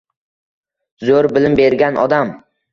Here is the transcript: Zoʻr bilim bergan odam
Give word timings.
Zoʻr 1.09 1.29
bilim 1.37 1.61
bergan 1.63 2.05
odam 2.09 2.37